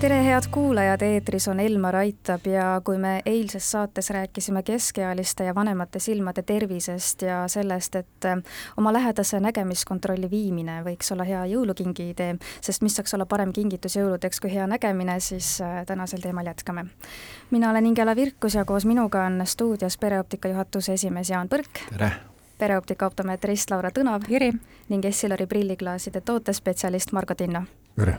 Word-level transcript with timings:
tere, 0.00 0.24
head 0.24 0.46
kuulajad, 0.50 1.02
eetris 1.02 1.48
on 1.48 1.58
Elmar 1.60 1.96
Aitab 1.96 2.46
ja 2.48 2.80
kui 2.84 2.96
me 2.98 3.20
eilses 3.26 3.66
saates 3.70 4.10
rääkisime 4.10 4.62
keskealiste 4.62 5.44
ja 5.44 5.54
vanemate 5.54 5.98
silmade 5.98 6.42
tervisest 6.42 7.22
ja 7.22 7.42
sellest, 7.48 7.96
et 7.96 8.24
äh, 8.24 8.38
oma 8.76 8.92
lähedase 8.92 9.40
nägemiskontrolli 9.44 10.30
viimine 10.30 10.78
võiks 10.86 11.12
olla 11.12 11.26
hea 11.28 11.42
jõulukingi 11.52 12.08
idee, 12.14 12.38
sest 12.64 12.82
mis 12.82 12.96
saaks 12.96 13.14
olla 13.14 13.28
parem 13.28 13.52
kingitus 13.52 13.98
jõuludeks 14.00 14.40
kui 14.40 14.54
hea 14.54 14.66
nägemine, 14.72 15.18
siis 15.20 15.58
äh, 15.60 15.84
tänasel 15.86 16.24
teemal 16.24 16.48
jätkame. 16.48 16.86
mina 17.50 17.70
olen 17.70 17.92
Ingela 17.92 18.16
Virkus 18.16 18.54
ja 18.54 18.64
koos 18.64 18.88
minuga 18.88 19.26
on 19.26 19.42
stuudios 19.44 19.98
pereoptika 19.98 20.48
juhatuse 20.48 20.92
esimees 20.92 21.30
Jaan 21.30 21.48
Põrk. 21.48 21.84
tere! 21.92 22.12
pereoptika 22.58 23.06
optomeetrist 23.06 23.70
Laura 23.70 23.90
Tõnav. 23.90 24.28
ning 24.88 25.04
Essilori 25.04 25.46
prilliklaaside 25.46 26.20
tootespetsialist 26.20 27.12
Margo 27.12 27.34
Tinno. 27.34 27.64
tere! 27.96 28.18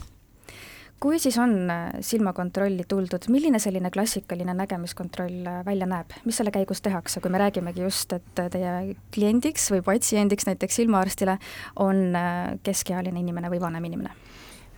Kui 1.02 1.20
siis 1.20 1.38
on 1.42 1.56
äh, 1.70 1.90
silmakontrolli 2.06 2.86
tuldud, 2.90 3.26
milline 3.34 3.60
selline 3.60 3.90
klassikaline 3.94 4.54
nägemiskontroll 4.58 5.48
äh, 5.50 5.62
välja 5.66 5.88
näeb, 5.90 6.14
mis 6.28 6.38
selle 6.38 6.54
käigus 6.54 6.84
tehakse, 6.86 7.24
kui 7.24 7.34
me 7.34 7.42
räägimegi 7.42 7.84
just, 7.84 8.14
et 8.14 8.42
äh, 8.42 8.52
teie 8.54 8.96
kliendiks 9.14 9.72
või 9.74 9.82
patsiendiks, 9.88 10.46
näiteks 10.50 10.82
silmaarstile, 10.82 11.38
on 11.82 12.14
keskealine 12.64 13.20
inimene 13.20 13.52
või 13.52 13.62
vanem 13.64 13.92
inimene? 13.92 14.16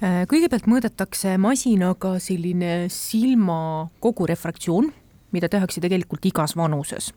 kõigepealt 0.03 0.65
mõõdetakse 0.67 1.37
masinaga 1.39 2.17
selline 2.19 2.89
silma 2.91 3.87
kogurefraktsioon, 4.03 4.89
mida 5.31 5.47
tehakse 5.47 5.79
tegelikult 5.79 6.25
igas 6.27 6.57
vanuses. 6.59 7.13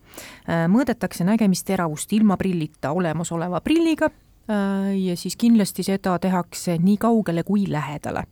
mõõdetakse 0.46 1.26
nägemisteravust 1.26 2.12
ilma 2.14 2.36
prillita 2.38 2.92
olemasoleva 2.94 3.58
prilliga 3.64 4.12
ja 4.48 5.16
siis 5.18 5.36
kindlasti 5.36 5.82
seda 5.82 6.18
tehakse 6.22 6.76
nii 6.78 6.96
kaugele 7.02 7.42
kui 7.42 7.64
lähedale. 7.70 8.26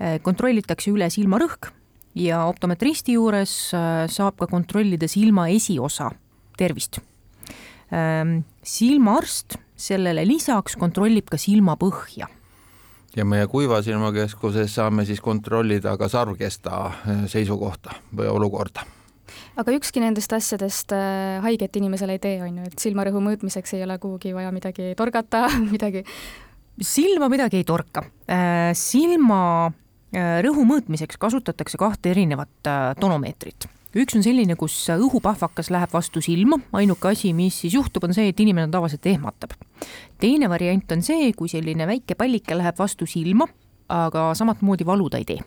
Äh, 0.00 0.18
kontrollitakse 0.22 0.92
üle 0.92 1.08
silmarõhk 1.10 1.70
ja 2.20 2.44
optometristi 2.50 3.16
juures 3.16 3.54
äh, 3.74 4.04
saab 4.12 4.36
ka 4.40 4.48
kontrollida 4.50 5.08
silma 5.08 5.48
esiosa 5.48 6.10
tervist. 6.58 7.00
Ähm, 7.94 8.42
silmaarst 8.62 9.58
sellele 9.76 10.26
lisaks 10.28 10.76
kontrollib 10.80 11.28
ka 11.32 11.40
silmapõhja 11.40 12.28
ja 13.14 13.24
meie 13.24 13.46
kuiva 13.46 13.80
silmakeskuses 13.82 14.74
saame 14.74 15.04
siis 15.06 15.20
kontrollida 15.22 15.96
ka 15.98 16.08
sarvkesta 16.10 16.80
seisukohta 17.30 17.94
või 18.16 18.28
olukorda 18.30 18.86
aga 19.60 19.74
ükski 19.76 20.02
nendest 20.02 20.32
asjadest 20.34 20.94
äh, 20.96 21.38
haiget 21.44 21.76
inimesele 21.78 22.16
ei 22.16 22.22
tee, 22.22 22.40
on 22.44 22.58
ju, 22.58 22.66
et 22.70 22.82
silmarõhu 22.82 23.22
mõõtmiseks 23.24 23.76
ei 23.76 23.84
ole 23.86 23.98
kuhugi 24.02 24.34
vaja 24.36 24.50
midagi 24.54 24.92
torgata, 24.98 25.46
midagi. 25.74 26.04
silma 26.82 27.30
midagi 27.32 27.62
ei 27.62 27.68
torka. 27.68 28.04
Äh, 28.26 28.72
silma 28.78 29.40
äh, 29.68 30.40
rõhu 30.46 30.66
mõõtmiseks 30.68 31.20
kasutatakse 31.20 31.80
kahte 31.80 32.14
erinevat 32.14 32.72
tonomeetrit 33.00 33.70
üks 33.94 34.16
on 34.18 34.24
selline, 34.26 34.56
kus 34.58 34.74
õhupahvakas 34.90 35.68
läheb 35.70 35.92
vastu 35.94 36.18
silma, 36.24 36.58
ainuke 36.74 37.12
asi, 37.12 37.30
mis 37.30 37.60
siis 37.62 37.76
juhtub, 37.76 38.08
on 38.08 38.16
see, 38.16 38.26
et 38.32 38.40
inimene 38.42 38.66
tavaliselt 38.72 39.06
ehmatab. 39.06 39.54
teine 40.18 40.50
variant 40.50 40.96
on 40.96 41.02
see, 41.06 41.30
kui 41.38 41.46
selline 41.52 41.86
väike 41.86 42.18
pallike 42.18 42.58
läheb 42.58 42.74
vastu 42.78 43.06
silma, 43.06 43.46
aga 43.86 44.32
samatmoodi 44.34 44.86
valu 44.88 45.06
ta 45.12 45.22
ei 45.22 45.28
tee 45.28 45.38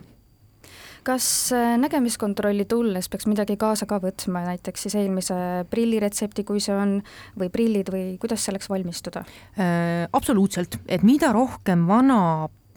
kas 1.08 1.28
äh, 1.56 1.76
nägemiskontrolli 1.80 2.68
tulles 2.70 3.08
peaks 3.12 3.28
midagi 3.30 3.58
kaasa 3.60 3.88
ka 3.90 4.02
võtma, 4.04 4.44
näiteks 4.52 4.88
siis 4.88 4.98
eelmise 5.00 5.38
prilliretsepti, 5.72 6.46
kui 6.48 6.62
see 6.64 6.76
on, 6.76 6.98
või 7.40 7.52
prillid 7.54 7.92
või 7.94 8.06
kuidas 8.22 8.48
selleks 8.48 8.70
valmistuda 8.72 9.24
äh,? 9.24 10.08
absoluutselt, 10.18 10.80
et 10.88 11.06
mida 11.08 11.32
rohkem 11.36 11.88
vana 11.90 12.20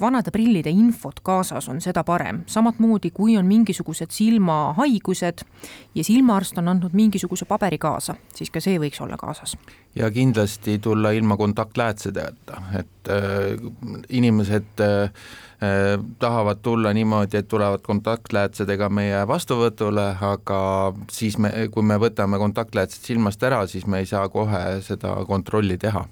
vanade 0.01 0.31
prillide 0.31 0.71
infot 0.71 1.21
kaasas 1.23 1.69
on, 1.69 1.81
seda 1.81 2.05
parem. 2.05 2.43
samamoodi, 2.47 3.11
kui 3.11 3.37
on 3.39 3.47
mingisugused 3.47 4.11
silmahaigused 4.11 5.45
ja 5.95 6.05
silmaarst 6.05 6.59
on 6.59 6.69
andnud 6.69 6.93
mingisuguse 6.93 7.45
paberi 7.45 7.79
kaasa, 7.79 8.15
siis 8.35 8.51
ka 8.51 8.61
see 8.61 8.79
võiks 8.79 9.03
olla 9.03 9.17
kaasas. 9.17 9.57
ja 9.95 10.11
kindlasti 10.11 10.79
tulla 10.79 11.11
ilma 11.11 11.37
kontaktläätsedeta, 11.37 12.63
et 12.79 13.09
äh, 13.09 13.25
inimesed 14.09 14.81
äh, 14.81 15.03
äh, 15.03 16.05
tahavad 16.19 16.63
tulla 16.63 16.93
niimoodi, 16.93 17.37
et 17.37 17.49
tulevad 17.49 17.83
kontaktläätsedega 17.83 18.89
meie 18.89 19.27
vastuvõtule, 19.29 20.15
aga 20.21 20.61
siis 21.11 21.39
me, 21.39 21.53
kui 21.71 21.83
me 21.83 21.99
võtame 21.99 22.39
kontaktläätsed 22.39 23.05
silmast 23.13 23.43
ära, 23.43 23.67
siis 23.67 23.87
me 23.87 23.99
ei 23.99 24.07
saa 24.07 24.29
kohe 24.29 24.81
seda 24.87 25.17
kontrolli 25.27 25.79
teha 25.79 26.07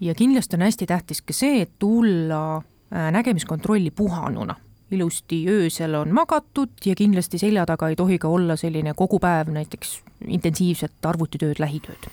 ja 0.00 0.14
kindlasti 0.14 0.56
on 0.56 0.62
hästi 0.62 0.86
tähtis 0.86 1.22
ka 1.22 1.34
see, 1.36 1.62
et 1.62 1.72
tulla 1.78 2.62
nägemiskontrolli 2.90 3.90
puhanuna. 3.90 4.54
ilusti 4.90 5.44
öösel 5.48 5.94
on 5.94 6.14
magatud 6.14 6.70
ja 6.84 6.94
kindlasti 6.94 7.38
selja 7.38 7.66
taga 7.66 7.88
ei 7.88 7.96
tohi 7.96 8.18
ka 8.18 8.28
olla 8.28 8.56
selline 8.56 8.94
kogu 8.94 9.18
päev 9.18 9.52
näiteks 9.54 10.00
intensiivset 10.26 11.06
arvutitööd, 11.06 11.62
lähitööd 11.62 12.10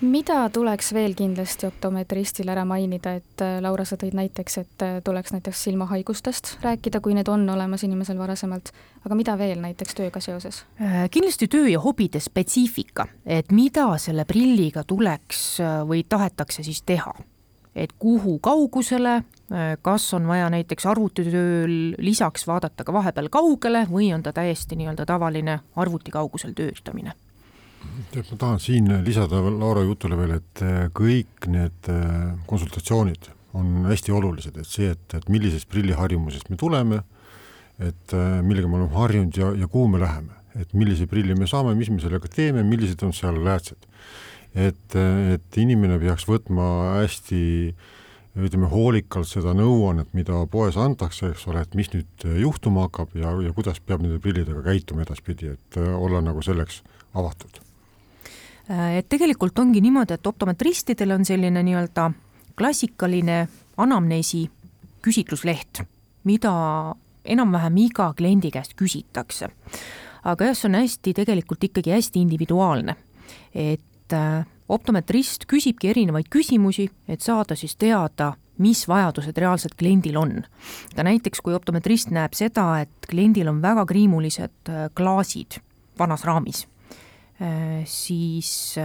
mida 0.00 0.48
tuleks 0.52 0.92
veel 0.96 1.14
kindlasti 1.16 1.66
optometristil 1.68 2.48
ära 2.48 2.64
mainida, 2.68 3.12
et 3.20 3.44
äh, 3.44 3.58
Laura, 3.62 3.84
sa 3.84 3.98
tõid 4.00 4.16
näiteks, 4.16 4.58
et 4.62 4.84
äh, 4.84 4.98
tuleks 5.04 5.34
näiteks 5.34 5.64
silmahaigustest 5.68 6.54
rääkida, 6.64 7.00
kui 7.04 7.14
need 7.16 7.28
on 7.28 7.44
olemas 7.52 7.84
inimesel 7.84 8.18
varasemalt, 8.18 8.72
aga 9.04 9.18
mida 9.18 9.36
veel 9.38 9.60
näiteks 9.60 9.96
tööga 9.98 10.22
seoses? 10.24 10.64
kindlasti 11.10 11.48
töö 11.52 11.68
ja 11.68 11.80
hobide 11.80 12.20
spetsiifika, 12.20 13.06
et 13.26 13.52
mida 13.52 13.86
selle 14.00 14.24
prilliga 14.28 14.84
tuleks 14.84 15.60
või 15.88 16.04
tahetakse 16.08 16.64
siis 16.66 16.82
teha 16.86 17.14
et 17.74 17.92
kuhu 17.98 18.38
kaugusele, 18.42 19.14
äh, 19.52 19.72
kas 19.82 20.08
on 20.14 20.26
vaja 20.28 20.50
näiteks 20.50 20.86
arvutitööl 20.90 21.74
lisaks 22.02 22.46
vaadata 22.46 22.84
ka 22.84 22.92
vahepeal 22.92 23.30
kaugele 23.32 23.84
või 23.90 24.10
on 24.14 24.24
ta 24.26 24.32
täiesti 24.36 24.78
nii-öelda 24.78 25.06
tavaline 25.06 25.60
arvuti 25.76 26.10
kaugusel 26.14 26.54
töötamine? 26.56 27.14
tead, 28.12 28.26
ma 28.30 28.36
tahan 28.36 28.58
siin 28.60 28.88
lisada 29.04 29.38
Laura 29.40 29.82
jutule 29.86 30.18
veel, 30.18 30.34
et 30.40 30.64
äh, 30.66 30.88
kõik 30.96 31.46
need 31.48 31.92
äh, 31.92 32.34
konsultatsioonid 32.50 33.30
on 33.56 33.86
hästi 33.88 34.12
olulised, 34.14 34.58
et 34.60 34.68
see, 34.68 34.90
et, 34.94 35.14
et 35.14 35.30
millisest 35.30 35.68
prilliharjumusest 35.70 36.50
me 36.52 36.58
tuleme, 36.58 37.00
et 37.80 38.12
millega 38.44 38.68
me 38.68 38.76
oleme 38.76 38.94
harjunud 38.94 39.34
ja, 39.40 39.48
ja 39.56 39.66
kuhu 39.66 39.88
me 39.90 39.98
läheme, 39.98 40.36
et 40.60 40.70
millise 40.76 41.08
prilli 41.10 41.34
me 41.34 41.48
saame, 41.50 41.72
mis 41.74 41.88
me 41.90 41.98
sellega 41.98 42.28
teeme, 42.30 42.62
millised 42.62 43.02
on 43.02 43.14
seal 43.16 43.40
läätsed 43.42 43.88
et, 44.54 44.96
et 45.34 45.58
inimene 45.62 45.98
peaks 46.02 46.26
võtma 46.28 46.66
hästi 47.00 47.40
ütleme 48.38 48.68
hoolikalt 48.70 49.28
seda 49.28 49.52
nõuannet, 49.56 50.12
mida 50.14 50.38
poes 50.50 50.76
antakse, 50.78 51.32
eks 51.32 51.46
ole, 51.50 51.64
et 51.64 51.74
mis 51.78 51.90
nüüd 51.92 52.26
juhtuma 52.40 52.86
hakkab 52.86 53.16
ja, 53.18 53.32
ja 53.42 53.52
kuidas 53.56 53.80
peab 53.82 54.04
nende 54.04 54.20
prillidega 54.22 54.62
käituma 54.64 55.02
edaspidi, 55.04 55.50
et 55.56 55.80
olla 55.80 56.22
nagu 56.22 56.42
selleks 56.42 56.82
avatud. 57.18 57.60
et 58.70 59.08
tegelikult 59.08 59.58
ongi 59.58 59.80
niimoodi, 59.82 60.14
et 60.14 60.26
optometristidel 60.26 61.16
on 61.16 61.24
selline 61.26 61.62
nii-öelda 61.66 62.10
klassikaline 62.56 63.48
anamneesi 63.76 64.44
küsitlusleht, 65.02 65.82
mida 66.24 66.52
enam-vähem 67.24 67.76
iga 67.82 68.12
kliendi 68.16 68.50
käest 68.50 68.76
küsitakse. 68.78 69.50
aga 70.22 70.44
jah, 70.44 70.56
see 70.56 70.68
on 70.68 70.78
hästi, 70.78 71.14
tegelikult 71.14 71.64
ikkagi 71.64 71.90
hästi 71.96 72.20
individuaalne. 72.20 72.96
et 73.54 73.89
et 74.10 74.16
äh, 74.18 74.46
optometrist 74.70 75.46
küsibki 75.50 75.90
erinevaid 75.90 76.28
küsimusi, 76.30 76.88
et 77.08 77.22
saada 77.22 77.56
siis 77.58 77.76
teada, 77.78 78.34
mis 78.60 78.82
vajadused 78.88 79.36
reaalselt 79.38 79.74
kliendil 79.78 80.16
on. 80.18 80.42
ka 80.96 81.02
näiteks, 81.02 81.40
kui 81.40 81.54
optometrist 81.54 82.10
näeb 82.10 82.34
seda, 82.34 82.80
et 82.82 83.08
kliendil 83.08 83.48
on 83.48 83.62
väga 83.62 83.86
kriimulised 83.86 84.68
äh, 84.68 84.88
klaasid 84.94 85.60
vanas 85.98 86.24
raamis, 86.24 86.66
äh, 87.42 87.84
siis 87.84 88.76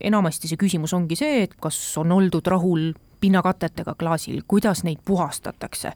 enamasti 0.00 0.48
see 0.48 0.56
küsimus 0.56 0.94
ongi 0.94 1.16
see, 1.16 1.42
et 1.42 1.54
kas 1.60 1.76
on 1.98 2.12
oldud 2.12 2.46
rahul 2.46 2.92
pinnakatetega 3.20 3.96
klaasil, 3.98 4.42
kuidas 4.46 4.84
neid 4.86 5.02
puhastatakse 5.04 5.92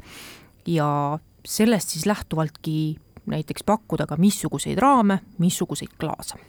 ja 0.67 1.19
sellest 1.45 1.95
siis 1.95 2.07
lähtuvaltki 2.07 2.97
näiteks 3.27 3.63
pakkuda 3.67 4.07
ka 4.07 4.17
missuguseid 4.19 4.79
raame, 4.83 5.21
missuguseid 5.39 5.95
klaase 5.99 6.41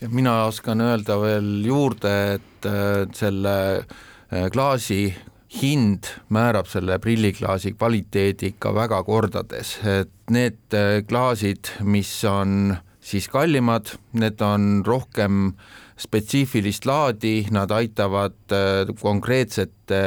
ja 0.00 0.08
mina 0.12 0.34
oskan 0.44 0.80
öelda 0.84 1.16
veel 1.20 1.48
juurde, 1.64 2.12
et 2.36 2.68
äh, 2.68 3.06
selle 3.16 3.56
äh, 3.78 4.48
klaasi 4.52 5.14
hind 5.56 6.10
määrab 6.34 6.68
selle 6.68 6.98
prilliklaasi 7.00 7.72
kvaliteedi 7.78 8.52
ikka 8.54 8.74
väga 8.76 9.02
kordades, 9.06 9.76
et 9.86 10.12
need 10.30 10.76
äh, 10.76 11.00
klaasid, 11.08 11.72
mis 11.86 12.12
on 12.28 12.76
siis 13.00 13.30
kallimad, 13.32 13.94
need 14.18 14.42
on 14.42 14.82
rohkem 14.86 15.54
spetsiifilist 15.96 16.84
laadi, 16.84 17.46
nad 17.54 17.70
aitavad 17.72 18.52
konkreetsete 19.00 20.00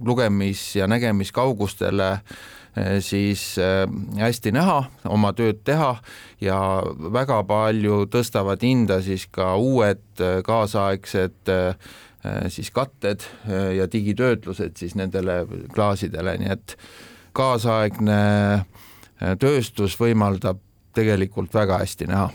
lugemis- 0.00 0.78
ja 0.78 0.86
nägemiskaugustele 0.88 2.14
siis 3.02 3.56
hästi 4.18 4.52
näha, 4.54 4.84
oma 5.10 5.32
tööd 5.34 5.64
teha 5.66 5.96
ja 6.40 6.58
väga 7.12 7.40
palju 7.48 8.04
tõstavad 8.12 8.62
hinda 8.62 9.00
siis 9.02 9.26
ka 9.32 9.56
uued 9.58 10.22
kaasaegsed 10.46 11.50
siis 12.54 12.70
katted 12.70 13.26
ja 13.76 13.88
digitöötlused 13.90 14.78
siis 14.78 14.94
nendele 14.94 15.42
klaasidele, 15.74 16.36
nii 16.38 16.54
et 16.54 16.76
kaasaegne 17.34 18.20
tööstus 19.42 19.98
võimaldab 19.98 20.62
tegelikult 20.94 21.54
väga 21.54 21.80
hästi 21.82 22.08
näha. 22.10 22.30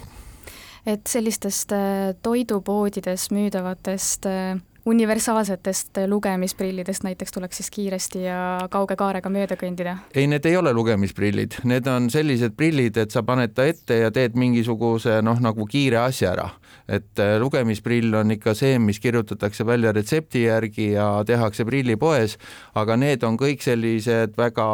Et 0.86 1.08
sellistest 1.10 1.74
äh, 1.74 2.14
toidupoodides 2.22 3.32
müüdavatest 3.34 4.28
äh, 4.30 4.60
universaalsetest 4.86 5.98
lugemisprillidest 6.08 7.04
näiteks 7.04 7.32
tuleks 7.32 7.58
siis 7.58 7.72
kiiresti 7.72 8.24
ja 8.24 8.38
kauge 8.70 8.96
kaarega 8.96 9.30
mööda 9.30 9.58
kõndida? 9.58 9.98
ei, 10.14 10.28
need 10.28 10.46
ei 10.46 10.58
ole 10.58 10.74
lugemisprillid, 10.74 11.60
need 11.64 11.88
on 11.90 12.10
sellised 12.14 12.54
prillid, 12.58 12.98
et 13.02 13.12
sa 13.12 13.24
paned 13.26 13.56
ta 13.58 13.66
ette 13.66 13.98
ja 14.04 14.12
teed 14.14 14.38
mingisuguse 14.38 15.22
noh, 15.26 15.42
nagu 15.42 15.66
kiire 15.70 16.04
asja 16.06 16.36
ära. 16.36 16.50
et 16.88 17.20
äh, 17.20 17.38
lugemisprill 17.42 18.14
on 18.14 18.32
ikka 18.38 18.54
see, 18.54 18.80
mis 18.80 19.00
kirjutatakse 19.02 19.66
välja 19.66 19.92
retsepti 19.92 20.46
järgi 20.46 20.92
ja 20.92 21.24
tehakse 21.26 21.66
prillipoes, 21.66 22.38
aga 22.76 22.98
need 22.98 23.24
on 23.24 23.38
kõik 23.42 23.66
sellised 23.66 24.38
väga 24.38 24.68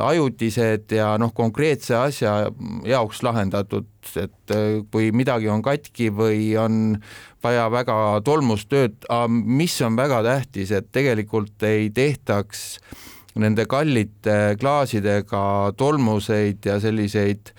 ajutised 0.00 0.92
ja 0.96 1.10
noh, 1.20 1.32
konkreetse 1.36 1.96
asja 1.98 2.50
jaoks 2.88 3.22
lahendatud, 3.26 3.88
et 4.16 4.54
äh, 4.54 4.78
kui 4.92 5.10
midagi 5.12 5.50
on 5.52 5.64
katki 5.64 6.08
või 6.14 6.54
on 6.60 6.96
vaja 7.44 7.66
väga 7.70 7.96
tolmustööd, 8.24 9.04
mis 9.28 9.76
on 9.84 9.98
väga 9.98 10.22
tähtis, 10.24 10.72
et 10.72 10.88
tegelikult 10.94 11.62
ei 11.68 11.90
tehtaks 11.94 12.78
nende 13.36 13.66
kallite 13.68 14.56
klaasidega 14.60 15.42
tolmuseid 15.76 16.64
ja 16.64 16.78
selliseid 16.80 17.52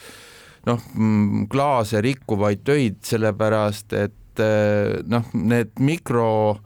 noh, 0.67 0.81
mm, 0.95 1.45
klaase 1.51 2.01
rikkuvaid 2.03 2.65
töid, 2.67 2.99
sellepärast 3.05 3.93
et 4.01 4.43
äh, 4.43 4.97
noh, 5.07 5.29
need 5.37 5.77
mikro 5.79 6.57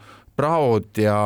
praod 0.42 0.98
ja 0.98 1.18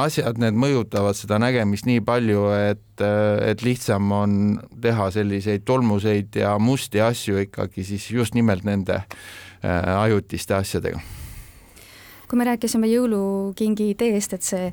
asjad, 0.00 0.38
need 0.42 0.58
mõjutavad 0.60 1.16
seda 1.18 1.40
nägemist 1.40 1.88
nii 1.88 2.02
palju, 2.04 2.44
et, 2.70 3.04
et 3.50 3.64
lihtsam 3.64 4.12
on 4.14 4.34
teha 4.82 5.08
selliseid 5.14 5.64
tolmuseid 5.68 6.36
ja 6.42 6.56
musti 6.60 7.02
asju 7.04 7.46
ikkagi 7.46 7.86
siis 7.88 8.10
just 8.12 8.36
nimelt 8.36 8.66
nende 8.68 9.00
äh, 9.00 9.96
ajutiste 9.96 10.58
asjadega 10.58 11.00
kui 12.30 12.38
me 12.38 12.46
rääkisime 12.46 12.86
jõulukingi 12.86 13.90
ideest, 13.90 14.36
et 14.36 14.46
see 14.46 14.68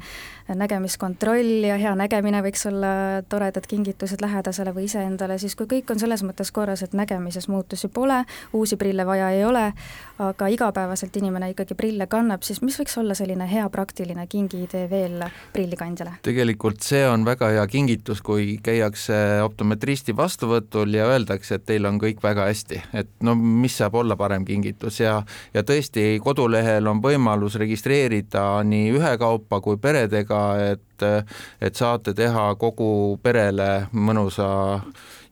nägemiskontroll 0.55 1.65
ja 1.67 1.75
hea 1.79 1.91
nägemine 1.97 2.39
võiks 2.45 2.63
olla 2.69 2.89
toredad 3.29 3.65
kingitused 3.67 4.21
lähedasele 4.23 4.71
või 4.75 4.85
iseendale, 4.87 5.35
siis 5.41 5.57
kui 5.59 5.67
kõik 5.67 5.91
on 5.91 5.99
selles 5.99 6.23
mõttes 6.23 6.53
korras, 6.55 6.83
et 6.85 6.93
nägemises 6.95 7.49
muutusi 7.51 7.89
pole, 7.91 8.21
uusi 8.55 8.77
prille 8.79 9.05
vaja 9.05 9.31
ei 9.35 9.43
ole, 9.45 9.65
aga 10.23 10.47
igapäevaselt 10.53 11.15
inimene 11.19 11.51
ikkagi 11.51 11.75
prille 11.75 12.07
kannab, 12.07 12.45
siis 12.47 12.61
mis 12.61 12.77
võiks 12.79 12.95
olla 13.01 13.17
selline 13.17 13.47
hea 13.49 13.67
praktiline 13.73 14.27
kingiidee 14.27 14.85
veel 14.89 15.25
prillikandjale? 15.53 16.17
tegelikult 16.23 16.85
see 16.85 17.03
on 17.09 17.25
väga 17.27 17.51
hea 17.57 17.65
kingitus, 17.67 18.21
kui 18.21 18.57
käiakse 18.63 19.41
optometristi 19.43 20.15
vastuvõtul 20.15 20.95
ja 20.95 21.09
öeldakse, 21.11 21.59
et 21.59 21.67
teil 21.67 21.85
on 21.89 21.99
kõik 21.99 22.23
väga 22.23 22.47
hästi, 22.47 22.81
et 23.01 23.11
no 23.25 23.35
mis 23.35 23.75
saab 23.77 23.99
olla 23.99 24.15
parem 24.15 24.45
kingitus 24.47 25.01
ja, 25.03 25.19
ja 25.53 25.63
tõesti, 25.67 26.21
kodulehel 26.23 26.87
on 26.87 27.03
võimalus 27.03 27.46
registreerida 27.55 28.63
nii 28.67 28.91
ühekaupa 28.97 29.61
kui 29.63 29.77
peredega 29.81 30.41
et, 30.73 31.05
et 31.61 31.75
saate 31.75 32.13
teha 32.17 32.49
kogu 32.59 33.19
perele 33.23 33.87
mõnusa 33.93 34.49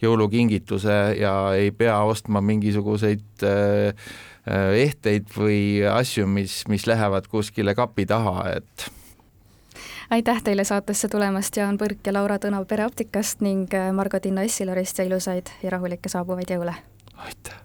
jõulukingituse 0.02 1.00
ja 1.20 1.36
ei 1.58 1.72
pea 1.72 1.98
ostma 2.08 2.42
mingisuguseid 2.42 3.46
äh, 3.46 4.08
ehteid 4.78 5.32
või 5.38 5.82
asju, 5.90 6.28
mis, 6.30 6.64
mis 6.70 6.86
lähevad 6.88 7.28
kuskile 7.32 7.74
kapi 7.76 8.06
taha, 8.06 8.44
et 8.60 8.88
aitäh 10.14 10.42
teile 10.46 10.64
saatesse 10.64 11.10
tulemast, 11.10 11.58
Jaan 11.58 11.82
Põrk 11.82 12.06
ja 12.06 12.14
Laura 12.14 12.38
Tõnav 12.38 12.70
Pereoptikast 12.70 13.42
ning 13.42 13.74
Margo 13.98 14.22
Tinno 14.22 14.46
Essilorist 14.46 15.02
ja 15.02 15.10
ilusaid 15.10 15.54
ja 15.64 15.76
rahulikke 15.78 16.14
saabuvaid 16.14 16.58
jõule! 16.58 16.78
aitäh! 17.18 17.65